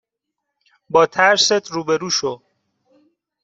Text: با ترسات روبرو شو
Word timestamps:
با 0.89 1.05
ترسات 1.05 1.71
روبرو 1.71 2.09
شو 2.09 2.41